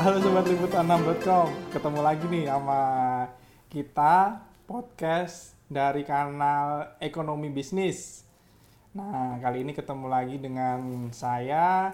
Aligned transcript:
Halo 0.00 0.16
Sobat 0.16 0.48
Liputan6.com 0.48 1.76
Ketemu 1.76 2.00
lagi 2.00 2.24
nih 2.24 2.48
sama 2.48 2.80
kita 3.68 4.40
podcast 4.64 5.52
dari 5.68 6.08
kanal 6.08 6.96
Ekonomi 7.04 7.52
Bisnis. 7.52 8.24
Nah 8.96 9.36
kali 9.44 9.60
ini 9.60 9.76
ketemu 9.76 10.08
lagi 10.08 10.40
dengan 10.40 11.12
saya 11.12 11.92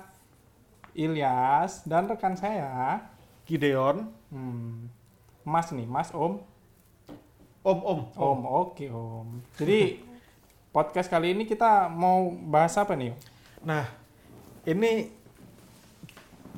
Ilyas 0.94 1.82
dan 1.82 2.06
rekan 2.06 2.38
saya. 2.38 3.02
Gideon, 3.42 4.06
hmm, 4.30 4.86
Mas 5.42 5.74
nih, 5.74 5.90
Mas 5.90 6.14
Om. 6.14 6.38
Om 7.66 7.80
Om. 7.82 8.00
Om, 8.14 8.40
oke 8.46 8.86
Om. 8.86 9.28
Jadi 9.58 9.98
podcast 10.78 11.10
kali 11.10 11.34
ini 11.34 11.42
kita 11.42 11.90
mau 11.90 12.30
bahas 12.30 12.78
apa 12.78 12.94
nih? 12.94 13.10
Om? 13.10 13.18
Nah, 13.66 13.90
ini 14.62 15.10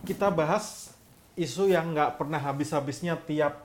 kita 0.04 0.28
bahas 0.28 0.97
isu 1.38 1.70
yang 1.70 1.94
nggak 1.94 2.18
pernah 2.18 2.36
habis-habisnya 2.36 3.14
tiap 3.22 3.62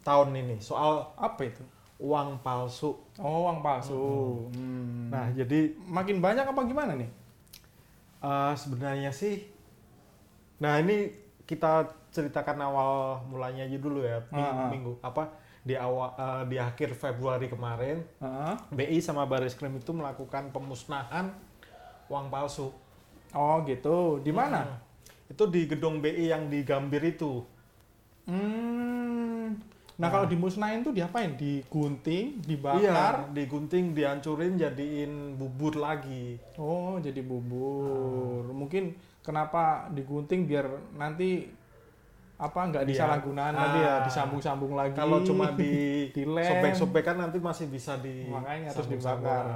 tahun 0.00 0.30
ini 0.32 0.56
soal 0.58 1.10
Apa 1.16 1.42
itu? 1.44 1.62
uang 1.96 2.38
palsu. 2.38 2.94
Oh 3.16 3.46
uang 3.46 3.58
palsu 3.60 3.98
Hmm. 4.50 5.08
Nah, 5.08 5.30
jadi 5.30 5.74
makin 5.80 6.18
banyak 6.18 6.44
apa 6.44 6.60
gimana 6.62 6.94
nih? 6.94 7.10
eh, 8.20 8.52
sebenarnya 8.54 9.10
sih, 9.10 9.44
nah 10.56 10.80
ini 10.80 11.12
kita 11.44 11.84
ceritakan 12.08 12.56
awal 12.58 12.92
mulanya 13.26 13.62
aja 13.62 13.76
dulu 13.76 14.00
ya 14.00 14.16
minggu, 14.26 14.40
Ah, 14.40 14.64
ah. 14.64 14.70
minggu 14.70 14.92
apa 15.02 15.22
di 15.60 15.74
awal 15.76 16.08
eh, 16.14 16.42
di 16.48 16.56
akhir 16.56 16.94
Februari 16.94 17.46
kemarin 17.46 18.00
Heeh. 18.18 18.54
BI 18.70 18.98
sama 18.98 19.24
Baris 19.24 19.52
Krim 19.52 19.76
itu 19.76 19.92
melakukan 19.92 20.48
pemusnahan 20.50 21.30
uang 22.06 22.26
palsu. 22.28 22.72
Oh 23.30 23.56
gitu, 23.64 24.20
di 24.20 24.30
mana? 24.30 24.62
Hmm. 24.62 24.78
Itu 25.34 25.50
di 25.50 25.66
gedung 25.66 25.98
BI 25.98 26.30
yang 26.30 26.46
di 26.46 26.62
Gambir 26.62 27.02
itu. 27.04 27.42
Hmm. 28.24 29.58
Nah, 29.94 29.98
Nah. 30.00 30.10
kalau 30.10 30.26
dimusnahin 30.26 30.82
tuh 30.82 30.90
diapain? 30.90 31.34
Digunting, 31.34 32.38
Iya, 32.38 32.42
dibakar. 32.44 33.14
digunting, 33.30 33.90
dihancurin, 33.92 34.54
jadiin 34.54 35.34
bubur 35.34 35.74
lagi. 35.76 36.34
Oh, 36.54 36.98
jadi 36.98 37.18
bubur. 37.20 38.46
Mungkin 38.48 38.94
kenapa 39.20 39.90
digunting 39.90 40.46
biar 40.46 40.66
nanti 40.92 41.46
apa 42.34 42.58
nggak 42.64 42.82
Biar- 42.82 42.90
disalahgunakan 42.90 43.52
nanti 43.52 43.78
ya 43.80 43.92
Ah. 43.92 44.02
disambung-sambung 44.02 44.74
lagi. 44.74 44.94
Kalau 44.94 45.22
cuma 45.22 45.50
di 45.50 45.74
Dilem. 46.16 46.42
sobek-sobekan 46.42 47.16
nanti 47.16 47.38
masih 47.38 47.66
bisa 47.66 47.94
di 47.96 48.26
makanya 48.26 48.70
harus 48.70 48.86
dibakar. 48.86 49.46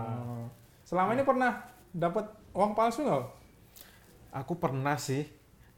Selama 0.83 1.11
ini 1.13 1.23
pernah 1.23 1.53
dapat 1.91 2.27
uang 2.51 2.75
palsu 2.75 3.03
nggak? 3.03 3.27
Aku 4.39 4.55
pernah 4.55 4.95
sih, 4.95 5.27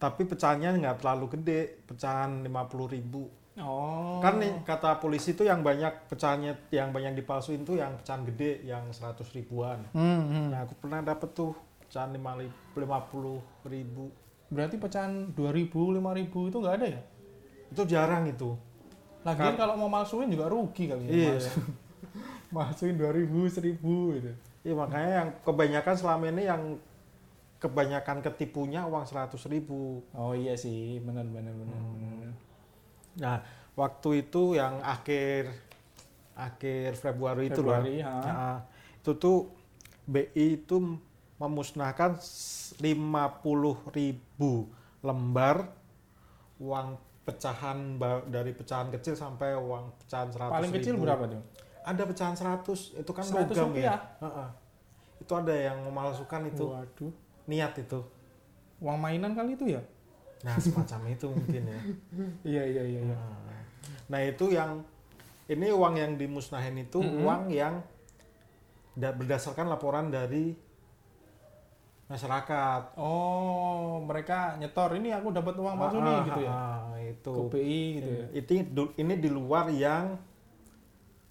tapi 0.00 0.24
pecahannya 0.24 0.80
nggak 0.80 1.04
terlalu 1.04 1.36
gede, 1.36 1.84
pecahan 1.84 2.40
50.000 2.40 2.96
ribu. 2.96 3.28
Oh. 3.60 4.16
Kan 4.24 4.40
nih 4.40 4.64
kata 4.64 4.96
polisi 4.96 5.36
itu 5.36 5.44
yang 5.44 5.60
banyak 5.60 6.08
pecahannya 6.08 6.72
yang 6.72 6.88
banyak 6.88 7.12
dipalsuin 7.20 7.68
tuh 7.68 7.76
yang 7.76 8.00
pecahan 8.00 8.24
gede 8.24 8.64
yang 8.64 8.88
100 8.88 9.20
ribuan. 9.36 9.84
Hmm, 9.92 10.22
hmm. 10.24 10.46
Nah, 10.56 10.64
aku 10.64 10.74
pernah 10.80 11.04
dapet 11.04 11.36
tuh 11.36 11.52
pecahan 11.84 12.08
50 12.16 13.68
ribu. 13.68 14.08
Berarti 14.48 14.80
pecahan 14.80 15.36
2000, 15.36 16.00
5000 16.00 16.48
itu 16.48 16.56
nggak 16.56 16.76
ada 16.80 16.86
ya? 16.88 17.00
Itu 17.68 17.82
jarang 17.84 18.24
itu. 18.24 18.56
Lagian 19.20 19.52
Kar- 19.52 19.68
kalau 19.68 19.76
mau 19.76 19.92
malsuin 19.92 20.32
juga 20.32 20.48
rugi 20.48 20.88
kali 20.88 21.04
ya. 21.04 21.12
Iya. 21.12 21.30
Malsu. 21.36 21.60
Malsuin 22.56 22.96
2000, 22.96 23.52
1000 23.52 24.16
gitu. 24.16 24.32
Iya 24.60 24.74
makanya 24.76 25.10
yang 25.24 25.28
kebanyakan 25.44 25.94
selama 25.96 26.24
ini 26.32 26.42
yang 26.48 26.62
kebanyakan 27.60 28.24
ketipunya 28.24 28.88
uang 28.88 29.04
100 29.04 29.36
ribu. 29.52 30.00
Oh 30.16 30.32
iya 30.32 30.56
sih, 30.56 30.98
benar 31.04 31.28
benar 31.28 31.52
benar. 31.52 31.76
Hmm. 31.76 32.32
Nah 33.20 33.36
waktu 33.76 34.26
itu 34.26 34.56
yang 34.56 34.80
akhir 34.80 35.52
akhir 36.34 36.96
Februari, 36.96 37.52
itu 37.52 37.60
loh. 37.60 37.76
Nah, 37.84 38.64
itu 38.96 39.12
tuh 39.20 39.52
BI 40.08 40.64
itu 40.64 40.76
memusnahkan 41.36 42.16
50 42.16 42.80
ribu 43.92 44.52
lembar 45.04 45.68
uang 46.60 46.96
pecahan 47.24 48.00
dari 48.28 48.52
pecahan 48.56 48.88
kecil 48.92 49.16
sampai 49.16 49.56
uang 49.56 49.96
pecahan 50.04 50.28
100 50.32 50.48
Paling 50.48 50.72
kecil 50.80 50.94
ribu. 50.96 51.04
berapa 51.04 51.24
tuh? 51.28 51.42
Ada 51.80 52.02
pecahan 52.04 52.36
100, 52.36 53.00
itu 53.00 53.12
kan 53.12 53.24
100 53.24 53.52
logam 53.52 53.70
ya. 53.76 53.96
Heeh. 54.20 54.48
Itu 55.20 55.32
ada 55.36 55.52
yang 55.52 55.80
memalsukan 55.84 56.48
itu 56.48 56.64
Waduh. 56.68 57.12
Niat 57.50 57.74
itu. 57.76 57.98
Uang 58.78 58.96
mainan 58.96 59.34
kali 59.34 59.58
itu 59.58 59.74
ya? 59.74 59.82
Nah, 60.40 60.56
semacam 60.56 61.10
itu 61.10 61.26
mungkin 61.26 61.62
ya. 61.66 61.80
Iya 62.56 62.62
iya 62.64 62.82
iya 62.86 63.00
iya. 63.04 63.16
Nah, 64.06 64.20
itu 64.22 64.48
yang 64.48 64.80
ini 65.46 65.68
uang 65.68 65.98
yang 65.98 66.14
dimusnahin 66.14 66.78
itu 66.78 66.96
Mm-mm. 66.96 67.26
uang 67.26 67.50
yang 67.50 67.82
da- 68.94 69.12
berdasarkan 69.12 69.66
laporan 69.66 70.08
dari 70.08 70.54
masyarakat. 72.06 72.82
Oh, 72.98 74.02
mereka 74.02 74.56
nyetor 74.56 74.98
ini 74.98 75.10
aku 75.10 75.30
dapat 75.30 75.54
uang 75.54 75.74
palsu 75.76 75.98
nih 76.00 76.10
Ah, 76.12 76.24
gitu 76.24 76.40
ya. 76.40 76.50
ah, 76.50 76.90
itu. 76.98 77.32
Ke 77.32 77.42
BI 77.52 77.82
gitu 77.98 78.10
ya. 78.10 78.26
Itu 78.34 78.50
ini 78.96 79.14
di 79.16 79.30
luar 79.30 79.70
yang 79.70 80.18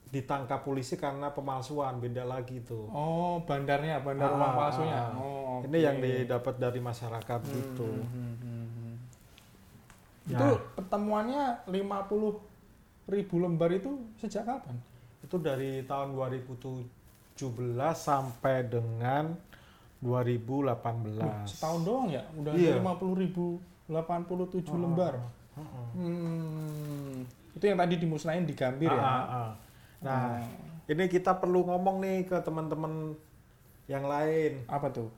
ditangkap 0.09 0.63
polisi 0.63 0.95
karena 0.95 1.29
pemalsuan, 1.29 1.99
beda 1.99 2.23
lagi 2.23 2.63
itu. 2.63 2.87
Oh, 2.89 3.43
bandarnya, 3.43 4.01
bandar 4.01 4.31
uang 4.31 4.41
Ah, 4.45 4.57
palsunya. 4.57 4.97
ah. 4.97 5.13
Oh, 5.13 5.48
Ini 5.63 5.73
oke. 5.73 5.85
yang 5.85 5.97
didapat 5.97 6.55
dari 6.55 6.79
masyarakat 6.79 7.39
Hmm, 7.41 7.51
gitu. 7.51 7.89
hmm, 7.89 8.05
hmm, 8.05 8.35
hmm, 8.37 8.67
hmm. 8.69 8.93
Nah. 10.29 10.37
Itu 10.37 10.47
pertemuannya 10.75 11.43
50 11.65 12.37
ribu 13.07 13.35
lembar 13.39 13.69
itu 13.71 13.91
sejak 14.15 14.45
kapan? 14.45 14.77
Itu 15.19 15.35
dari 15.37 15.81
tahun 15.83 16.13
2017 16.13 16.85
sampai 17.95 18.63
dengan 18.63 19.33
2018. 19.99 21.43
Setahun 21.45 21.81
doang 21.83 22.07
ya? 22.07 22.23
Udah 22.33 22.51
Iya. 22.53 22.79
50 22.79 23.15
ribu 23.15 23.59
87 23.89 24.69
Ah, 24.69 24.77
lembar. 24.77 25.13
ah, 25.17 25.59
ah. 25.59 25.87
Hmm, 25.91 27.25
itu 27.51 27.63
yang 27.65 27.77
tadi 27.77 27.95
dimusnahin 27.97 28.45
di 28.45 28.53
Gambir 28.53 28.87
ya. 28.87 28.95
Ah, 28.95 29.03
ah, 29.03 29.25
ah. 29.27 29.51
Nah, 29.99 30.39
ini 30.85 31.03
kita 31.05 31.35
perlu 31.35 31.65
ngomong 31.65 31.99
nih 31.99 32.23
ke 32.23 32.37
teman-teman 32.39 33.11
yang 33.85 34.05
lain. 34.05 34.63
apa 34.69 34.87
tuh? 34.87 35.09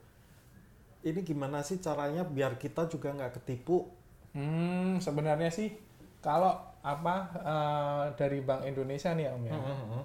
Ini 1.02 1.20
gimana 1.26 1.66
sih 1.66 1.82
caranya 1.82 2.22
biar 2.22 2.56
kita 2.56 2.86
juga 2.86 3.10
nggak 3.10 3.42
ketipu? 3.42 3.90
Hmm, 4.32 5.02
sebenarnya 5.02 5.50
sih 5.50 5.74
kalau 6.22 6.54
apa 6.82 7.14
eh, 7.42 8.04
dari 8.14 8.38
Bank 8.42 8.62
Indonesia 8.64 9.10
nih 9.12 9.30
Om 9.34 9.42
ya, 9.46 9.54
Hmm. 9.58 10.02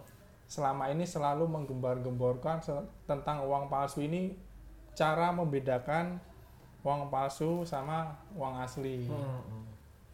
selama 0.49 0.89
ini 0.89 1.05
selalu 1.05 1.45
menggembar-gemborkan 1.45 2.61
tentang 3.05 3.45
uang 3.45 3.69
palsu 3.69 4.01
ini 4.01 4.33
cara 4.97 5.29
membedakan 5.29 6.17
uang 6.81 7.13
palsu 7.13 7.61
sama 7.61 8.17
uang 8.33 8.57
asli. 8.61 9.05
Hmm. 9.05 9.65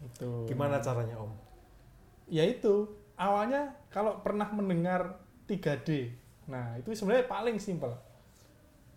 Itu. 0.04 0.44
Gimana 0.52 0.84
caranya 0.84 1.16
Om? 1.16 1.32
Ya 2.28 2.44
itu 2.44 2.92
awalnya 3.16 3.72
kalau 3.88 4.20
pernah 4.20 4.52
mendengar 4.52 5.20
3D. 5.48 6.12
Nah, 6.48 6.76
itu 6.76 6.92
sebenarnya 6.92 7.28
paling 7.28 7.56
simpel. 7.56 7.96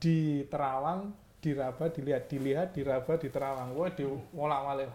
Di 0.02 0.46
Terawang, 0.50 1.14
diraba, 1.40 1.84
dilihat, 1.92 2.24
dilihat, 2.26 2.68
diraba, 2.74 3.12
di 3.16 3.28
Terawang. 3.30 3.76
Wah, 3.76 3.90
diwolak-walik. 3.92 4.90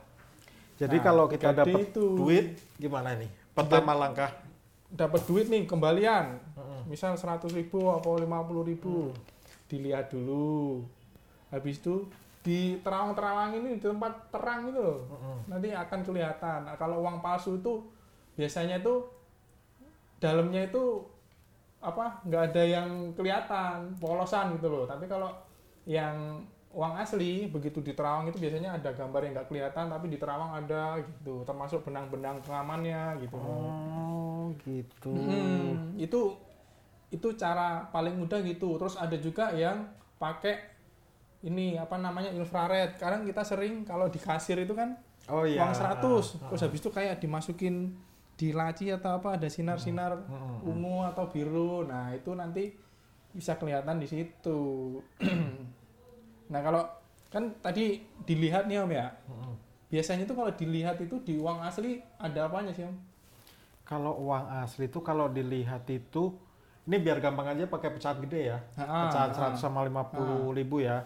Jadi 0.81 0.97
Nah, 0.97 1.03
kalau 1.05 1.25
kita 1.29 1.53
3D 1.53 1.59
dapat 1.61 1.81
itu. 1.93 2.05
duit 2.17 2.45
gimana 2.81 3.13
nih? 3.13 3.29
Pertama 3.53 3.93
langkah. 3.93 4.31
Dapat 4.89 5.21
duit 5.29 5.45
nih 5.47 5.69
kembalian. 5.69 6.41
Hmm. 6.57 6.81
Misal 6.89 7.13
100 7.13 7.53
ribu 7.53 7.85
atau 7.93 8.17
50 8.17 8.65
ribu. 8.65 9.13
Dilihat 9.69 10.09
dulu. 10.09 10.81
Habis 11.53 11.79
itu 11.79 12.09
di 12.41 12.81
Terawang-Terawang 12.81 13.61
ini 13.61 13.77
di 13.77 13.81
tempat 13.85 14.33
terang 14.33 14.73
itu 14.73 14.81
loh. 14.81 15.05
Hmm. 15.13 15.39
nanti 15.45 15.69
akan 15.69 16.01
kelihatan. 16.01 16.59
Nah, 16.65 16.75
kalau 16.75 17.05
uang 17.05 17.21
palsu 17.21 17.61
itu 17.61 17.85
biasanya 18.33 18.81
itu 18.81 19.05
dalamnya 20.17 20.65
itu 20.65 21.05
apa 21.81 22.21
nggak 22.25 22.43
ada 22.53 22.63
yang 22.65 22.89
kelihatan 23.13 23.93
polosan 24.01 24.57
gitu 24.57 24.67
loh. 24.69 24.83
Tapi 24.89 25.05
kalau 25.05 25.29
yang 25.85 26.45
uang 26.71 26.93
asli 26.95 27.51
begitu 27.51 27.83
di 27.83 27.91
Terawang 27.91 28.31
itu 28.31 28.39
biasanya 28.39 28.79
ada 28.79 28.95
gambar 28.95 29.27
yang 29.27 29.33
nggak 29.35 29.49
kelihatan 29.51 29.91
tapi 29.91 30.07
di 30.07 30.15
Terawang 30.15 30.55
ada 30.55 31.03
gitu 31.03 31.43
termasuk 31.43 31.83
benang-benang 31.83 32.39
pengamannya 32.43 33.19
gitu. 33.19 33.35
Oh, 33.35 34.55
gitu. 34.63 35.11
Hmm, 35.11 35.99
itu 35.99 36.35
itu 37.11 37.27
cara 37.35 37.91
paling 37.91 38.15
mudah 38.15 38.39
gitu. 38.43 38.79
Terus 38.79 38.95
ada 38.95 39.17
juga 39.19 39.51
yang 39.51 39.83
pakai 40.15 40.71
ini 41.43 41.75
apa 41.75 41.99
namanya 41.99 42.31
infrared. 42.31 42.95
Sekarang 42.95 43.27
kita 43.27 43.43
sering 43.43 43.83
kalau 43.83 44.07
di 44.07 44.19
kasir 44.21 44.55
itu 44.61 44.71
kan 44.71 44.95
Oh 45.29 45.45
iya. 45.45 45.61
uang 45.61 45.73
100 45.77 46.01
terus 46.49 46.61
habis 46.65 46.79
itu 46.81 46.89
kayak 46.89 47.21
dimasukin 47.21 47.93
di 48.33 48.49
laci 48.57 48.89
atau 48.89 49.21
apa 49.21 49.37
ada 49.37 49.45
sinar-sinar 49.45 50.17
ungu 50.65 51.05
atau 51.05 51.29
biru 51.29 51.85
nah 51.85 52.09
itu 52.09 52.33
nanti 52.33 52.73
bisa 53.31 53.55
kelihatan 53.55 53.97
di 53.97 54.07
situ 54.07 54.59
nah 56.51 56.59
kalau 56.59 56.83
kan 57.27 57.47
tadi 57.59 57.99
dilihat 58.23 58.67
nih 58.67 58.83
om 58.83 58.91
ya 58.91 59.07
Hmm. 59.25 59.55
biasanya 59.87 60.23
itu 60.23 60.35
kalau 60.35 60.51
dilihat 60.51 60.99
itu 60.99 61.15
di 61.21 61.35
uang 61.35 61.59
asli 61.61 61.99
ada 62.17 62.45
apanya 62.45 62.71
sih 62.71 62.83
om 62.83 62.95
Kalau 63.81 64.15
uang 64.23 64.47
asli 64.63 64.87
itu 64.87 64.99
kalau 64.99 65.27
dilihat 65.27 65.83
itu 65.85 66.31
ini 66.81 66.95
biar 66.95 67.19
gampang 67.19 67.51
aja 67.51 67.67
pakai 67.67 67.91
pecahan 67.91 68.23
gede 68.23 68.41
ya. 68.47 68.57
Ah, 68.73 69.05
pecahan 69.05 69.29
ah. 69.35 69.51
100 69.51 69.59
sama 69.59 69.83
50 69.83 70.55
ribu 70.55 70.79
ya. 70.79 71.03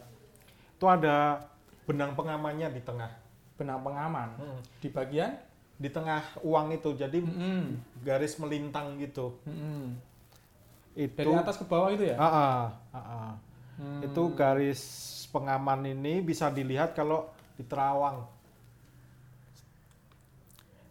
Itu 0.71 0.85
ada 0.85 1.41
benang 1.83 2.13
pengamannya 2.13 2.69
di 2.69 2.81
tengah. 2.81 3.09
benang 3.55 3.81
pengaman 3.81 4.29
Mm. 4.35 4.59
di 4.77 4.87
bagian 4.91 5.31
Di 5.75 5.87
tengah 5.87 6.19
uang 6.43 6.71
itu 6.71 6.93
jadi 6.93 7.19
Mm-mm. 7.19 7.79
garis 7.99 8.37
melintang 8.37 8.95
gitu. 8.95 9.33
Mm-mm. 9.43 9.95
Itu 10.95 11.11
dari 11.27 11.31
atas 11.35 11.59
ke 11.59 11.65
bawah 11.67 11.91
itu 11.91 12.07
ya 12.07 12.15
Ah, 12.15 12.25
ah, 12.25 12.61
ah, 12.95 12.99
ah. 12.99 13.31
Hmm. 13.75 14.01
Itu 14.07 14.31
garis 14.31 14.81
pengaman 15.29 15.83
ini 15.83 16.23
bisa 16.23 16.47
dilihat 16.47 16.95
kalau 16.95 17.27
di 17.59 17.63
terawang. 17.67 18.23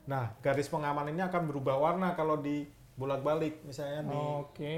Nah, 0.04 0.36
garis 0.44 0.68
pengaman 0.68 1.08
ini 1.08 1.24
akan 1.24 1.48
berubah 1.48 1.80
warna 1.80 2.12
kalau 2.12 2.36
di 2.36 2.68
bolak-balik, 2.94 3.64
misalnya 3.64 4.04
di 4.04 4.14
oke 4.20 4.76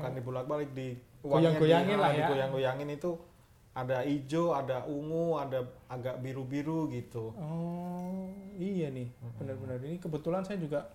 bukan 0.00 0.12
di 0.16 0.22
bolak-balik 0.24 0.70
di 0.72 0.96
Goyang-goyangin 1.22 1.94
di- 1.94 2.02
lah 2.02 2.10
ah, 2.10 2.16
ya. 2.16 2.26
Digoyang-goyangin 2.26 2.88
itu 2.90 3.10
ada 3.72 4.02
hijau, 4.02 4.56
ada 4.56 4.84
ungu, 4.88 5.38
ada 5.38 5.64
agak 5.92 6.18
biru-biru 6.24 6.88
gitu. 6.90 7.36
oh 7.36 8.28
iya 8.56 8.88
nih 8.92 9.08
benar-benar 9.40 9.80
ini 9.80 9.96
kebetulan 9.96 10.44
saya 10.44 10.60
juga 10.60 10.88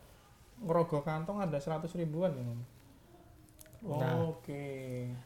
ngerogoh 0.62 1.02
kantong 1.06 1.42
ada 1.42 1.58
100 1.58 1.90
ribuan 1.98 2.34
Om. 2.34 2.60
Oh, 3.80 3.98
Nah. 3.98 4.14
oke 4.28 4.66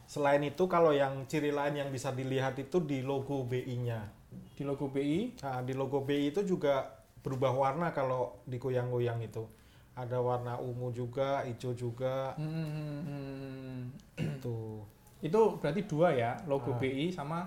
Selain 0.04 0.40
itu 0.40 0.64
kalau 0.66 0.92
yang 0.92 1.24
ciri 1.24 1.48
lain 1.48 1.72
yang 1.74 1.88
bisa 1.88 2.12
dilihat 2.12 2.52
itu 2.56 2.80
di 2.80 3.00
logo 3.00 3.44
BI-nya. 3.44 4.04
di 4.52 4.62
logo 4.62 4.88
BI 4.88 5.36
Nah, 5.40 5.60
di 5.60 5.72
logo 5.72 6.00
BI 6.02 6.28
itu 6.28 6.40
juga 6.42 6.84
berubah 7.20 7.52
warna 7.52 7.90
kalau 7.90 8.40
digoyang-goyang 8.44 9.20
itu. 9.20 9.44
Ada 9.92 10.16
warna 10.18 10.56
ungu 10.56 10.88
juga, 10.90 11.44
hijau 11.44 11.72
juga, 11.72 12.32
Hmm, 12.36 13.92
itu. 14.16 14.80
itu 15.26 15.40
berarti 15.56 15.80
dua 15.84 16.08
ya 16.12 16.34
logo 16.44 16.72
Ah. 16.72 16.78
BI 16.78 17.08
sama 17.08 17.46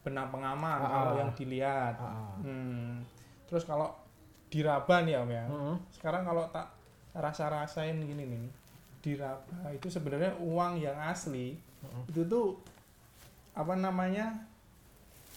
benang 0.00 0.32
pengaman 0.32 0.78
Ah, 0.80 0.88
kalau 0.88 1.12
ah. 1.12 1.18
yang 1.20 1.30
dilihat 1.34 1.94
Ah, 1.94 2.32
ah. 2.32 2.34
Hmm. 2.40 3.04
terus 3.44 3.62
kalau 3.62 3.92
diraba 4.48 5.04
nih 5.04 5.18
om 5.18 5.28
ya 5.28 5.44
Mm-mm. 5.46 5.76
sekarang 5.92 6.24
kalau 6.24 6.48
tak 6.48 6.72
rasa-rasain 7.12 8.00
gini 8.00 8.24
nih 8.24 8.44
diraba 9.00 9.42
itu 9.70 9.88
sebenarnya 9.88 10.36
uang 10.38 10.78
yang 10.78 10.96
asli 10.98 11.56
Mm-mm. 11.80 12.04
itu 12.06 12.20
tuh 12.24 12.60
apa 13.52 13.72
namanya 13.74 14.44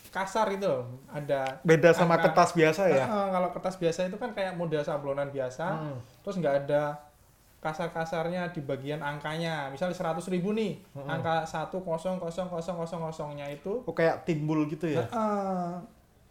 kasar 0.10 0.52
itu 0.52 0.64
loh. 0.64 0.86
ada 1.10 1.58
Beda 1.62 1.90
sama 1.92 2.14
Angka- 2.14 2.30
kertas 2.30 2.54
biasa 2.54 2.82
ya? 2.88 3.04
Ah, 3.04 3.28
kalau 3.32 3.50
kertas 3.50 3.76
biasa 3.76 4.06
itu 4.06 4.16
kan 4.16 4.30
kayak 4.32 4.54
model 4.54 4.80
sablonan 4.80 5.28
biasa 5.28 5.66
Mm. 5.74 5.98
terus 6.22 6.36
nggak 6.38 6.56
ada 6.62 6.84
kasar-kasarnya 7.60 8.52
di 8.52 8.60
bagian 8.60 9.00
angkanya 9.00 9.68
misalnya 9.68 9.96
100 9.96 10.28
ribu 10.28 10.52
nih 10.52 10.84
Mm-mm. 10.94 11.08
angka 11.08 11.48
1000000 11.48 12.20
nya 13.34 13.48
itu 13.48 13.82
Oh 13.82 13.92
kayak 13.92 14.24
timbul 14.24 14.68
gitu 14.68 14.86
ya? 14.90 15.02
Heeh. 15.02 15.72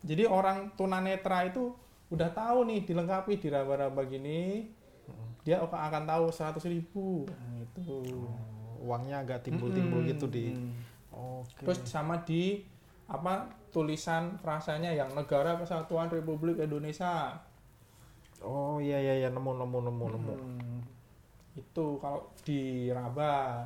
jadi 0.04 0.26
orang 0.26 0.70
tunanetra 0.72 1.42
itu 1.44 1.72
udah 2.08 2.28
tahu 2.30 2.68
nih 2.68 2.84
dilengkapi 2.84 3.34
di 3.34 3.48
raba-raba 3.48 4.04
gini 4.04 4.68
dia 5.42 5.58
akan 5.58 6.02
tahu 6.04 6.24
100 6.28 6.62
ribu 6.66 7.26
Nah, 7.26 7.58
itu 7.60 7.82
Oh, 7.84 8.30
uangnya 8.82 9.20
agak 9.20 9.42
timbul-timbul 9.42 10.00
Mm-mm. 10.00 10.12
gitu 10.12 10.26
di. 10.26 10.50
Mm. 10.50 10.74
Oke. 11.12 11.60
terus 11.60 11.78
sama 11.84 12.18
di 12.20 12.64
apa 13.04 13.44
tulisan 13.68 14.34
frasanya 14.38 14.88
yang 14.90 15.12
negara 15.12 15.54
kesatuan 15.54 16.08
Republik 16.08 16.56
Indonesia 16.56 17.36
Oh 18.40 18.78
iya 18.78 18.96
iya 18.96 19.14
iya 19.16 19.28
nemu 19.28 19.52
nemu 19.54 19.78
nemu 19.82 20.04
nemu. 20.10 20.32
Hmm. 20.34 20.80
itu 21.52 21.84
kalau 21.98 22.24
di 22.40 22.60
raba 22.88 23.60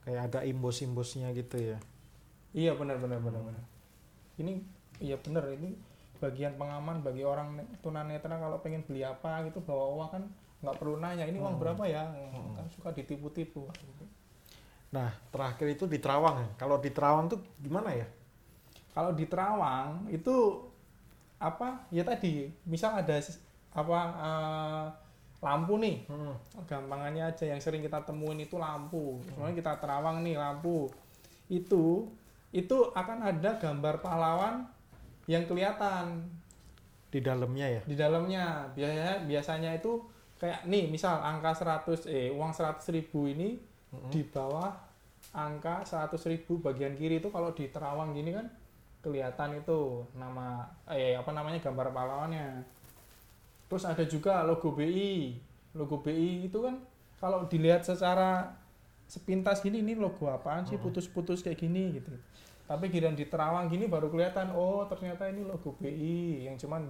Kayak 0.00 0.30
ada 0.30 0.40
imbos-imbosnya 0.42 1.32
gitu 1.32 1.56
ya. 1.56 1.78
iya 2.52 2.70
benar 2.72 2.96
benar 2.96 3.18
benar 3.18 3.40
benar 3.40 3.64
ini 4.36 4.62
iya 4.98 5.16
benar 5.16 5.48
ini 5.50 5.74
bagian 6.16 6.54
pengaman 6.54 7.02
bagi 7.02 7.20
orang 7.20 7.58
ne- 7.58 7.68
tunanetra 7.80 8.36
kalau 8.36 8.60
pengen 8.60 8.84
beli 8.84 9.02
apa 9.02 9.42
gitu 9.44 9.58
bawa 9.58 9.90
uang 9.92 10.10
kan 10.12 10.24
nggak 10.64 10.76
perlu 10.76 10.96
nanya 10.98 11.24
ini 11.24 11.36
uang 11.36 11.56
Hmm. 11.56 11.62
berapa 11.62 11.84
ya 11.84 12.02
kan 12.56 12.66
suka 12.72 12.90
ditipu-tipu 12.90 13.68
Nah, 14.94 15.10
terakhir 15.34 15.74
itu 15.74 15.90
di 15.90 15.98
Terawang 15.98 16.38
ya. 16.38 16.48
Kalau 16.54 16.78
di 16.78 16.86
Terawang 16.88 17.26
tuh 17.26 17.42
gimana 17.58 17.90
ya? 17.90 18.06
kalau 18.94 19.10
di 19.10 19.26
Terawang 19.26 20.06
itu 20.06 20.62
apa 21.34 21.82
ya 21.90 22.06
tadi 22.06 22.46
misal 22.62 23.02
ada 23.02 23.18
apa 23.74 23.98
eh, 24.22 24.84
lampu 25.42 25.82
nih 25.82 26.06
Hmm. 26.06 26.32
gampangannya 26.64 27.26
aja 27.26 27.44
yang 27.44 27.58
sering 27.58 27.82
kita 27.82 28.06
temuin 28.06 28.38
itu 28.38 28.54
lampu 28.54 29.18
soalnya 29.34 29.58
kita 29.58 29.72
terawang 29.76 30.22
nih 30.22 30.38
lampu 30.38 30.86
itu 31.50 32.06
itu 32.54 32.76
akan 32.94 33.34
ada 33.34 33.58
gambar 33.58 33.98
pahlawan 33.98 34.62
yang 35.26 35.42
kelihatan 35.44 36.22
Di 37.10 37.18
dalamnya 37.18 37.66
ya. 37.66 37.82
di 37.82 37.98
dalamnya 37.98 38.70
biasanya 38.72 39.26
biasanya 39.26 39.70
itu 39.74 40.06
kayak 40.44 40.68
nih 40.68 40.92
misal 40.92 41.24
angka 41.24 41.56
100 41.88 42.04
eh 42.12 42.28
uang 42.28 42.52
100 42.52 42.84
ribu 42.92 43.24
ini 43.24 43.56
Mm-mm. 43.56 44.12
di 44.12 44.20
bawah 44.28 44.76
angka 45.32 45.88
100 45.88 46.20
ribu 46.28 46.60
bagian 46.60 46.92
kiri 46.92 47.16
itu 47.16 47.32
kalau 47.32 47.56
di 47.56 47.72
terawang 47.72 48.12
gini 48.12 48.36
kan 48.36 48.52
kelihatan 49.00 49.64
itu 49.64 50.04
nama 50.12 50.68
eh 50.92 51.16
apa 51.16 51.32
namanya 51.32 51.64
gambar 51.64 51.96
pahlawannya. 51.96 52.60
Terus 53.72 53.88
ada 53.88 54.04
juga 54.04 54.44
logo 54.44 54.76
BI 54.76 55.32
logo 55.72 56.04
BI 56.04 56.52
itu 56.52 56.60
kan 56.60 56.76
kalau 57.16 57.48
dilihat 57.48 57.88
secara 57.88 58.52
sepintas 59.08 59.64
gini 59.64 59.80
ini 59.80 59.96
logo 59.96 60.28
apaan 60.28 60.68
sih 60.68 60.76
putus-putus 60.76 61.40
kayak 61.40 61.56
gini 61.56 61.96
gitu. 61.96 62.12
Tapi 62.68 62.92
giliran 62.92 63.16
di 63.16 63.24
terawang 63.24 63.72
gini 63.72 63.88
baru 63.88 64.12
kelihatan 64.12 64.52
oh 64.52 64.84
ternyata 64.92 65.24
ini 65.32 65.40
logo 65.40 65.72
BI 65.80 66.44
yang 66.44 66.60
cuman 66.60 66.84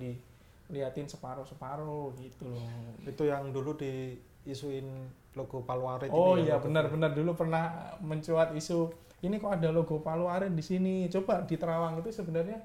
diliatin 0.74 1.06
separuh-separuh 1.06 2.18
gitu 2.18 2.50
loh 2.50 2.66
Itu 3.06 3.30
yang 3.30 3.54
dulu 3.54 3.78
diisuin 3.78 4.90
logo 5.38 5.62
Paluarit 5.62 6.10
Oh 6.10 6.34
ini 6.34 6.50
ya, 6.50 6.54
iya 6.54 6.56
benar-benar 6.58 7.14
dulu 7.14 7.38
pernah 7.38 7.94
mencuat 8.02 8.50
isu 8.58 9.04
ini 9.24 9.40
kok 9.40 9.56
ada 9.56 9.72
logo 9.72 10.04
Palu 10.04 10.28
Aren 10.28 10.52
di 10.52 10.60
sini. 10.60 11.08
Coba 11.08 11.40
di 11.48 11.56
Terawang 11.56 11.96
itu 12.04 12.12
sebenarnya 12.12 12.60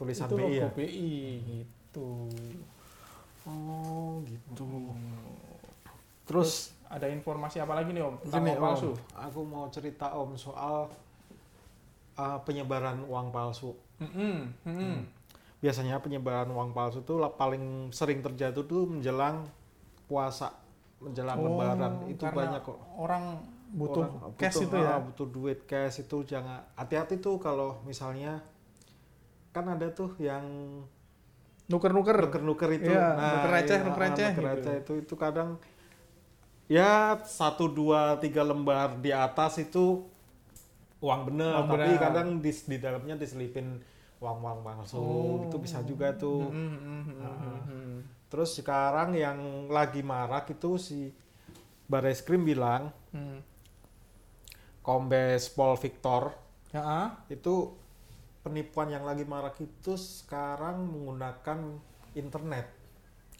tulisan 0.00 0.24
itu 0.24 0.36
BI 0.40 0.42
logo 0.42 0.56
ya. 0.56 0.68
BI 0.72 1.12
gitu. 1.44 2.08
Oh, 3.44 4.24
gitu. 4.24 4.64
Hmm. 4.64 5.36
Terus 6.24 6.76
Ada 6.88 7.04
informasi 7.12 7.60
apa 7.60 7.76
lagi 7.76 7.92
nih 7.92 8.00
Om 8.00 8.16
tentang 8.24 8.48
Gini, 8.48 8.56
uang 8.56 8.64
palsu? 8.64 8.96
Om, 8.96 8.96
aku 9.12 9.40
mau 9.44 9.68
cerita 9.68 10.08
Om 10.16 10.40
soal 10.40 10.88
uh, 12.16 12.38
penyebaran 12.48 13.04
uang 13.04 13.28
palsu. 13.28 13.76
Mm-mm, 14.00 14.48
mm-mm. 14.64 15.04
Biasanya 15.58 15.98
penyebaran 15.98 16.46
uang 16.54 16.70
palsu 16.70 17.02
itu 17.02 17.14
paling 17.34 17.90
sering 17.90 18.22
terjadi 18.22 18.54
tuh 18.62 18.86
menjelang 18.86 19.42
puasa, 20.06 20.54
menjelang 21.02 21.38
Oh, 21.38 21.44
lebaran 21.50 21.92
itu 22.06 22.22
banyak 22.22 22.62
kok. 22.62 22.78
Orang 22.94 23.42
butuh 23.74 24.06
Orang 24.06 24.32
cash 24.38 24.62
butuh- 24.62 24.70
itu 24.70 24.76
ya. 24.78 24.90
ah, 24.94 25.00
butuh 25.02 25.26
duit 25.28 25.58
cash 25.66 25.96
itu 26.00 26.16
jangan 26.24 26.62
hati-hati 26.78 27.18
tuh 27.18 27.36
kalau 27.42 27.82
misalnya 27.84 28.40
kan 29.52 29.64
ada 29.68 29.88
tuh 29.90 30.14
yang 30.20 30.44
Nuker-nuker. 31.68 32.16
nuker-nuker 32.16 32.70
itu 32.80 32.88
Iya, 32.88 33.12
nuker 33.12 33.50
receh, 33.52 33.76
iya, 33.76 33.84
nuker 33.84 34.00
ah, 34.00 34.04
receh 34.08 34.30
nuker 34.32 34.56
gitu. 34.56 34.70
itu 34.80 34.92
itu 35.04 35.14
kadang 35.20 35.48
ya 36.68 37.16
satu 37.24 37.68
dua 37.68 38.16
tiga 38.20 38.40
lembar 38.44 38.96
di 39.00 39.10
atas 39.12 39.60
itu 39.60 40.04
uang 40.98 41.20
bener 41.30 41.54
Uang 41.54 41.68
tapi 41.70 41.90
bener. 41.92 42.00
kadang 42.00 42.28
di, 42.40 42.50
di 42.52 42.76
dalamnya 42.80 43.14
diselipin 43.16 43.78
uang-uang 44.18 44.58
palsu 44.60 44.98
Oh. 44.98 45.44
itu 45.44 45.56
bisa 45.56 45.78
juga 45.80 46.10
tuh 46.12 46.46
Mm-mm, 46.46 46.74
mm-mm, 47.06 47.18
Ah. 47.18 47.38
mm-mm. 47.62 47.90
terus 48.26 48.54
sekarang 48.54 49.14
yang 49.14 49.38
lagi 49.68 50.02
marak 50.02 50.50
itu 50.50 50.74
si 50.76 51.14
Bareskrim 51.84 52.42
bilang 52.42 52.90
Mm. 53.08 53.40
Kombes 54.80 55.48
Pol 55.48 55.76
Victor 55.76 56.32
Ya, 56.68 56.80
ah. 56.80 57.08
itu 57.26 57.72
penipuan 58.38 58.88
yang 58.88 59.02
lagi 59.02 59.24
marak 59.24 59.56
itu 59.56 59.96
sekarang 59.96 60.84
menggunakan 60.84 61.80
internet 62.12 62.68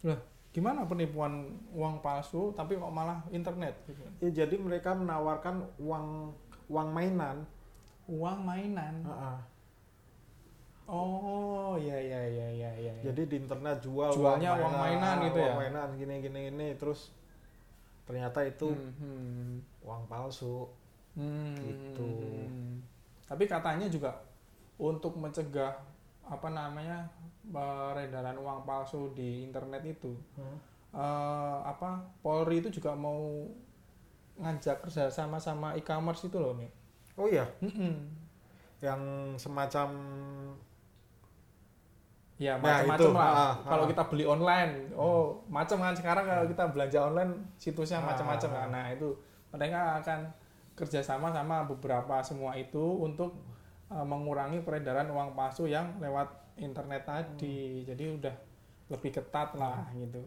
Lah, 0.01 0.17
gimana 0.49 0.85
penipuan 0.85 1.45
uang 1.71 1.99
palsu 1.99 2.53
tapi 2.53 2.75
kok 2.75 2.89
malah 2.89 3.21
internet? 3.29 3.77
gitu? 3.85 4.01
Ya, 4.21 4.31
jadi 4.39 4.57
mereka 4.57 4.93
menawarkan 4.93 5.67
uang 5.77 6.33
uang 6.69 6.89
mainan. 6.89 7.45
Uang 8.07 8.39
mainan. 8.41 9.03
Ah, 9.03 9.13
ah. 9.13 9.39
Oh, 10.89 11.77
iya 11.77 12.01
iya 12.01 12.21
iya 12.25 12.49
iya 12.49 12.71
iya. 12.81 12.93
Jadi 13.05 13.29
di 13.29 13.37
internet 13.45 13.85
jual 13.85 14.09
Jualnya 14.09 14.57
uang 14.57 14.75
mainan 14.75 15.17
gitu 15.29 15.37
uang 15.37 15.53
ya? 15.53 15.55
mainan 15.61 15.89
gini 15.95 16.15
gini 16.25 16.39
gini 16.49 16.69
terus 16.81 17.13
ternyata 18.09 18.41
itu 18.43 18.73
Hmm, 18.73 18.93
hmm. 18.97 19.53
uang 19.85 20.03
palsu. 20.09 20.65
Hmm. 21.13 21.53
Gitu. 21.61 22.13
Tapi 23.29 23.45
katanya 23.45 23.85
juga 23.87 24.17
untuk 24.81 25.13
mencegah 25.21 25.77
apa 26.25 26.49
namanya 26.49 27.05
peredaran 27.49 28.37
uang 28.37 28.65
palsu 28.65 29.13
di 29.13 29.45
internet 29.45 29.85
itu 29.85 30.17
Hmm. 30.37 30.57
eh, 30.93 31.59
apa 31.65 32.01
Polri 32.25 32.65
itu 32.65 32.73
juga 32.73 32.97
mau 32.97 33.45
ngajak 34.39 34.87
kerja 34.87 35.11
sama 35.11 35.37
sama 35.37 35.75
e-commerce 35.75 36.25
itu 36.25 36.39
loh 36.39 36.55
nih 36.57 36.71
Oh 37.19 37.27
iya, 37.27 37.43
Mm-mm. 37.59 37.99
yang 38.79 39.03
semacam 39.35 39.91
ya 42.39 42.55
Nah, 42.55 42.87
macam-macam 42.87 43.03
itu. 43.03 43.19
lah 43.19 43.31
Ah, 43.35 43.53
kalau 43.67 43.85
ah. 43.85 43.89
kita 43.91 44.03
beli 44.07 44.25
online 44.25 44.73
oh 44.95 45.43
macam 45.49 45.77
kan 45.79 45.91
sekarang 45.93 46.23
kalau 46.23 46.47
kita 46.47 46.65
belanja 46.71 46.99
online 47.03 47.33
situsnya 47.57 47.99
Ah. 47.99 48.07
macam-macam 48.09 48.51
kan 48.53 48.69
nah 48.71 48.87
itu 48.89 49.11
mereka 49.49 49.99
akan 49.99 50.21
kerjasama 50.73 51.29
sama 51.29 51.67
beberapa 51.67 52.23
semua 52.23 52.55
itu 52.55 52.79
untuk 52.79 53.35
eh, 53.89 54.05
mengurangi 54.05 54.63
peredaran 54.63 55.09
uang 55.09 55.35
palsu 55.35 55.67
yang 55.67 55.99
lewat 55.99 56.31
internet 56.57 57.03
tadi 57.03 57.83
jadi 57.83 58.15
udah 58.15 58.35
lebih 58.89 59.11
ketat 59.13 59.53
lah 59.55 59.83
gitu 59.93 60.23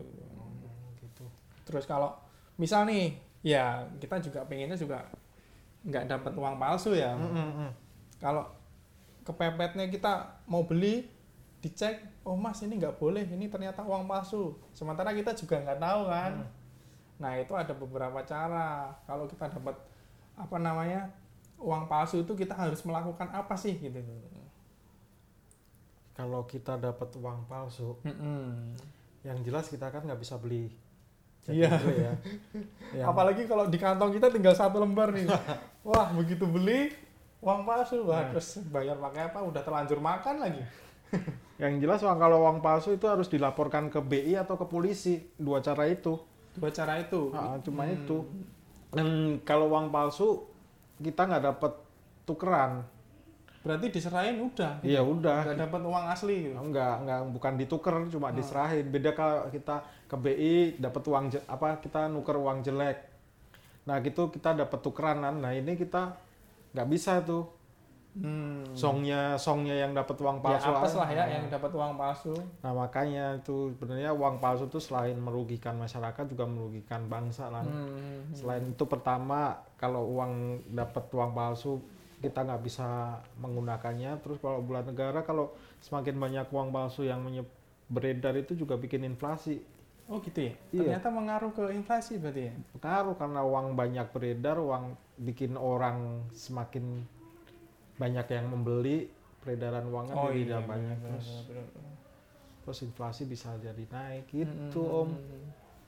gitu. 0.98 1.24
terus 1.64 1.84
kalau 1.84 2.12
misal 2.56 2.84
nih 2.84 3.16
ya 3.42 3.82
kita 3.98 4.20
juga 4.20 4.44
pengennya 4.44 4.76
juga 4.76 5.02
nggak 5.82 6.06
dapat 6.08 6.34
uang 6.36 6.56
palsu 6.56 6.94
ya 6.94 7.12
Mm, 7.12 7.32
mm, 7.32 7.52
mm. 7.58 7.72
kalau 8.18 8.44
kepepetnya 9.22 9.88
kita 9.88 10.14
mau 10.46 10.62
beli 10.62 11.10
dicek 11.62 11.96
oh 12.22 12.34
mas 12.34 12.58
ini 12.62 12.76
nggak 12.76 12.98
boleh 12.98 13.22
ini 13.24 13.46
ternyata 13.46 13.82
uang 13.82 14.06
palsu 14.06 14.58
sementara 14.72 15.14
kita 15.14 15.32
juga 15.32 15.62
nggak 15.62 15.80
tahu 15.80 16.02
kan 16.08 16.32
Hmm. 16.36 16.50
nah 17.22 17.38
itu 17.38 17.54
ada 17.54 17.70
beberapa 17.72 18.18
cara 18.24 18.90
kalau 19.06 19.26
kita 19.26 19.46
dapat 19.48 19.78
apa 20.34 20.58
namanya 20.58 21.06
uang 21.58 21.86
palsu 21.86 22.20
itu 22.20 22.34
kita 22.34 22.58
harus 22.58 22.82
melakukan 22.82 23.30
apa 23.30 23.54
sih 23.54 23.78
gitu 23.78 24.02
Kalau 26.12 26.44
kita 26.44 26.76
dapat 26.78 27.08
uang 27.16 27.48
palsu, 27.48 27.98
Mm-mm. 28.04 28.76
yang 29.24 29.40
jelas 29.42 29.72
kita 29.72 29.88
kan 29.88 30.04
nggak 30.04 30.20
bisa 30.20 30.36
beli. 30.38 30.70
Iya. 31.48 31.72
ya. 31.72 32.14
Yang- 33.02 33.08
apalagi 33.08 33.44
kalau 33.46 33.66
di 33.66 33.78
kantong 33.78 34.14
kita 34.14 34.30
tinggal 34.30 34.54
satu 34.54 34.78
lembar 34.78 35.10
nih 35.10 35.26
wah 35.82 36.14
begitu 36.14 36.46
beli 36.46 36.94
uang 37.42 37.66
palsu 37.66 38.06
wah 38.06 38.22
Nah. 38.22 38.30
terus 38.30 38.62
bayar 38.70 38.94
pakai 38.98 39.26
apa 39.26 39.42
udah 39.42 39.62
terlanjur 39.62 39.98
makan 39.98 40.38
lagi 40.38 40.62
Yang 41.62 41.74
jelas 41.80 42.00
uang 42.02 42.18
kalau 42.18 42.38
uang 42.42 42.60
palsu 42.60 42.92
itu 42.92 43.06
harus 43.06 43.28
dilaporkan 43.28 43.88
ke 43.88 44.00
BI 44.00 44.34
atau 44.34 44.56
ke 44.56 44.66
polisi. 44.66 45.22
Dua 45.36 45.60
cara 45.60 45.86
itu. 45.86 46.18
dua 46.52 46.68
cara 46.68 47.00
itu 47.00 47.32
Ah, 47.32 47.56
cuma 47.64 47.88
Hmm. 47.88 47.96
itu. 47.96 48.18
Dan 48.92 49.08
kalau 49.42 49.72
uang 49.72 49.88
palsu 49.88 50.44
kita 50.98 51.24
nggak 51.24 51.44
dapat 51.48 51.74
tukeran. 52.24 52.84
berarti 53.62 53.94
diserahin 53.94 54.42
udah 54.42 54.82
Iya 54.82 55.06
udah. 55.06 55.46
nggak 55.46 55.70
dapat 55.70 55.82
uang 55.86 56.06
asli 56.10 56.50
gitu. 56.50 56.58
Enggak, 56.58 57.06
enggak 57.06 57.20
bukan 57.30 57.54
dituker 57.56 57.94
cuma 58.10 58.28
Ah. 58.28 58.34
diserahin. 58.34 58.90
Beda 58.90 59.14
kalau 59.14 59.46
kita 59.48 59.76
ke 60.10 60.16
BI 60.18 60.54
dapat 60.76 61.04
uang 61.06 61.26
apa 61.46 61.78
kita 61.78 62.10
nuker 62.10 62.36
uang 62.36 62.66
jelek. 62.66 62.98
Nah, 63.86 64.02
gitu 64.02 64.28
kita 64.28 64.58
dapat 64.58 64.82
tukeranan. 64.82 65.38
Nah, 65.38 65.54
ini 65.54 65.78
kita 65.78 66.18
nggak 66.74 66.88
bisa 66.90 67.22
tuh. 67.22 67.46
Hmm. 68.12 68.68
Songnya 68.76 69.40
songnya 69.40 69.72
yang 69.78 69.96
dapat 69.96 70.20
uang 70.20 70.38
ya 70.38 70.60
palsu. 70.60 70.68
apes 70.70 70.94
lah 71.00 71.08
ya 71.08 71.24
Ah. 71.24 71.28
yang 71.32 71.46
dapat 71.48 71.72
uang 71.72 71.96
palsu 71.96 72.36
Nah, 72.60 72.72
makanya 72.76 73.40
itu 73.40 73.72
sebenarnya 73.72 74.12
uang 74.12 74.36
palsu 74.38 74.68
itu 74.68 74.80
selain 74.80 75.16
merugikan 75.16 75.80
masyarakat 75.80 76.28
juga 76.28 76.44
merugikan 76.44 77.08
bangsa 77.08 77.48
lah. 77.48 77.64
Hmm. 77.64 78.28
Selain 78.32 78.68
itu 78.68 78.84
pertama 78.84 79.56
kalau 79.76 80.12
uang 80.12 80.34
dapat 80.68 81.08
uang 81.08 81.32
palsu 81.32 81.80
kita 82.20 82.44
nggak 82.44 82.62
bisa 82.62 83.16
menggunakannya. 83.40 84.20
Terus 84.20 84.38
kalau 84.38 84.60
bulan 84.60 84.86
negara 84.86 85.24
kalau 85.24 85.56
semakin 85.80 86.16
banyak 86.16 86.46
uang 86.48 86.70
palsu 86.70 87.04
yang 87.04 87.24
beredar 87.88 88.36
itu 88.36 88.56
juga 88.56 88.76
bikin 88.76 89.04
inflasi. 89.04 89.64
oh 90.06 90.20
gitu 90.20 90.44
ya 90.44 90.52
Iya. 90.76 90.80
ternyata 91.00 91.08
mengaruh 91.08 91.56
ke 91.56 91.72
inflasi 91.72 92.20
berarti 92.20 92.52
ya 92.52 92.54
Pengaruh 92.76 93.16
karena 93.16 93.48
uang 93.48 93.68
banyak 93.74 94.12
beredar, 94.12 94.60
uang 94.60 94.92
bikin 95.16 95.56
orang 95.56 96.28
semakin 96.30 97.08
banyak 98.02 98.26
yang 98.28 98.46
membeli, 98.48 99.06
peredaran 99.38 99.86
uangnya 99.86 100.14
oh 100.16 100.28
jadi 100.28 100.34
iya 100.36 100.46
tidak 100.48 100.64
banyak 100.68 100.98
benar, 100.98 101.06
terus 101.12 101.28
benar, 101.46 101.66
benar. 101.70 101.94
terus 102.60 102.80
inflasi 102.82 103.24
bisa 103.26 103.50
jadi 103.58 103.84
naik 103.88 104.26
gitu 104.28 104.82
Hmm. 104.82 104.98
om. 104.98 105.10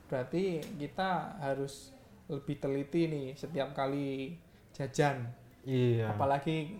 berarti 0.06 0.44
kita 0.76 1.10
harus 1.40 1.90
lebih 2.28 2.56
teliti 2.56 3.06
nih 3.06 3.28
setiap 3.34 3.74
kali 3.74 4.38
jajan 4.72 5.26
Iya. 5.64 6.10
apalagi 6.10 6.78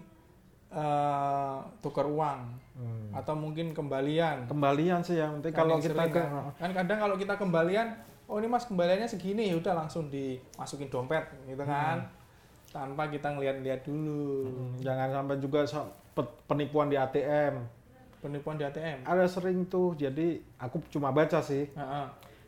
eh, 0.72 1.58
tukar 1.80 2.06
uang 2.06 2.42
Hmm. 2.74 3.14
atau 3.14 3.34
mungkin 3.36 3.70
kembalian 3.72 4.46
Kembalian 4.46 4.98
sih 5.00 5.14
yang 5.16 5.38
penting 5.38 5.54
kalau 5.54 5.78
Yang 5.78 5.86
kita 5.86 5.94
sering 5.96 6.10
ke 6.12 6.22
kan. 6.24 6.50
kan 6.58 6.72
kadang 6.74 6.98
kalau 7.00 7.16
kita 7.16 7.34
kembalian 7.36 7.88
oh 8.26 8.38
ini 8.38 8.48
mas 8.48 8.66
kembaliannya 8.66 9.06
segini 9.06 9.44
ya 9.48 9.56
udah 9.56 9.74
langsung 9.76 10.10
dimasukin 10.10 10.90
dompet 10.90 11.22
gitu 11.46 11.62
kan 11.64 12.10
tanpa 12.74 13.06
kita 13.06 13.30
ngeliat-liat 13.30 13.86
dulu 13.86 14.50
Hmm, 14.50 14.74
jangan 14.82 15.10
sampai 15.14 15.36
juga 15.38 15.60
penipuan 16.44 16.90
di 16.90 16.98
ATM. 16.98 17.62
penipuan 18.18 18.56
di 18.56 18.64
ATM 18.64 19.04
Ada 19.04 19.28
sering 19.28 19.68
tuh, 19.68 19.94
jadi 19.94 20.40
aku 20.58 20.82
cuma 20.90 21.12
baca 21.12 21.38
sih. 21.40 21.70
Heeh. 21.70 22.06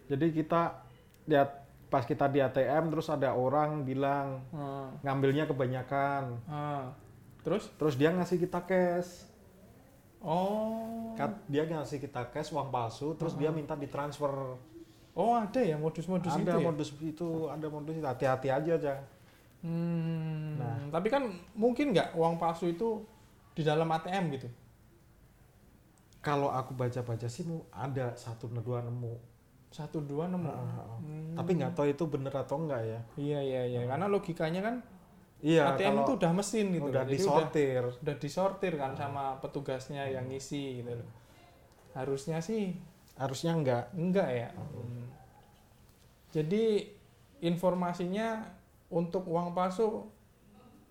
Jadi 0.07 0.33
kita 0.33 0.81
lihat 1.25 1.49
pas 1.85 2.01
kita 2.01 2.25
di 2.25 2.39
ATM 2.39 2.89
terus 2.89 3.05
ada 3.07 3.31
orang 3.31 3.83
bilang 3.83 4.41
Heeh. 4.49 4.87
ngambilnya 5.03 5.45
kebanyakan. 5.45 6.23
Heeh. 6.43 6.83
terus 7.45 7.69
Terus 7.77 7.93
dia 7.93 8.09
ngasih 8.09 8.41
kita 8.41 8.65
cash. 8.65 9.29
oh 10.19 11.13
Dia 11.45 11.63
ngasih 11.63 12.01
kita 12.01 12.27
cash 12.29 12.49
uang 12.49 12.73
palsu, 12.73 13.13
terus 13.13 13.37
dia 13.37 13.53
minta 13.53 13.77
ditransfer. 13.77 14.57
oh 15.13 15.31
ada 15.31 15.61
ya 15.61 15.77
modus-modus 15.77 16.27
itu 16.33 16.43
ada 16.43 16.59
ya? 16.59 16.65
modus 16.65 16.89
itu, 16.97 17.29
ada 17.47 17.67
modus 17.69 17.93
itu. 17.95 18.03
Hati-hati 18.03 18.49
aja 18.49 18.71
aja. 18.75 18.93
Hmm, 19.65 20.61
Nah. 20.61 20.77
tapi 20.93 21.09
kan 21.09 21.25
mungkin 21.53 21.89
nggak 21.89 22.13
uang 22.13 22.37
palsu 22.37 22.69
itu 22.69 23.01
di 23.51 23.65
dalam 23.65 23.89
ATM 23.89 24.29
gitu. 24.31 24.45
Kalau 26.21 26.49
aku 26.49 26.73
baca-baca 26.73 27.25
sih 27.25 27.45
ada 27.71 28.13
satu 28.13 28.45
dua 28.49 28.81
nemu. 28.81 29.13
Satu 29.69 30.01
dua 30.01 30.25
nemu. 30.25 30.49
Ah, 30.49 30.97
Hmm. 30.97 31.33
Tapi 31.33 31.51
nggak 31.53 31.73
tahu 31.73 31.87
itu 31.87 32.03
bener 32.05 32.33
atau 32.33 32.61
enggak 32.61 32.81
ya. 32.81 32.99
Iya 33.15 33.39
iya 33.41 33.61
iya, 33.67 33.81
karena 33.85 34.05
logikanya 34.05 34.61
kan 34.61 34.75
Iya, 35.45 35.77
ATM 35.77 36.01
itu 36.01 36.11
udah 36.17 36.31
mesin 36.33 36.65
gitu. 36.73 36.89
udah 36.89 37.03
disortir. 37.05 37.83
Udah, 37.83 38.01
udah 38.01 38.15
disortir 38.17 38.73
kan 38.77 38.97
sama 38.97 39.37
petugasnya 39.37 40.07
yang 40.09 40.25
ngisi 40.25 40.81
gitu 40.81 40.95
loh. 40.95 41.09
Harusnya 41.93 42.39
sih 42.39 42.73
Harusnya 43.15 43.53
enggak. 43.53 43.93
enggak 43.93 44.29
ya. 44.31 44.49
Hmm. 44.51 45.05
Jadi 46.33 46.89
informasinya 47.39 48.43
untuk 48.87 49.25
uang 49.25 49.51
palsu 49.51 50.05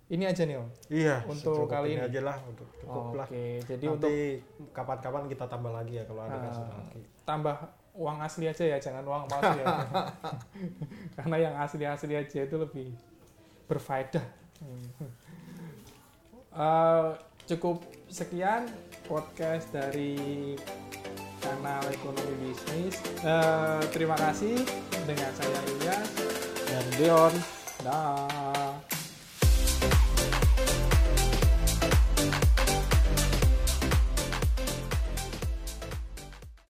ini 0.06 0.24
aja 0.24 0.44
nih 0.44 0.56
om. 0.56 0.68
Iya, 0.86 1.24
Untuk 1.24 1.64
kali 1.64 1.96
ini. 1.96 2.02
aja 2.02 2.20
lah 2.20 2.36
untuk 2.44 2.68
cukup 2.76 3.16
lah. 3.16 3.24
Oke, 3.24 3.56
jadi 3.64 3.84
untuk 3.86 4.06
Nanti 4.06 4.36
kapan-kapan 4.70 5.24
kita 5.26 5.44
tambah 5.46 5.72
lagi 5.72 5.96
ya 5.96 6.04
kalau 6.04 6.22
ada 6.22 6.34
Ah. 6.34 6.42
kasus 6.44 6.66
lagi. 6.66 7.00
tambah 7.24 7.56
uang 7.94 8.18
asli 8.20 8.44
aja 8.44 8.64
ya, 8.66 8.76
jangan 8.76 9.00
uang 9.02 9.24
palsu 9.24 9.56
ya. 9.56 9.66
Karena 11.16 11.36
yang 11.40 11.54
asli-asli 11.56 12.12
aja 12.12 12.40
itu 12.42 12.56
lebih 12.58 12.92
berfaedah. 13.64 14.24
Eh, 16.54 17.08
cukup 17.46 17.80
sekian 18.06 18.68
podcast 19.02 19.66
dari 19.70 20.54
kanal 21.38 21.82
ekonomi 21.88 22.34
bisnis. 22.44 22.94
Eh, 23.20 23.80
terima 23.90 24.14
kasih 24.14 24.62
dengan 25.02 25.32
saya 25.32 25.60
Ilyas. 25.66 26.08
Dan 26.64 26.84
Dion 26.96 27.34
Bye. 27.82 28.63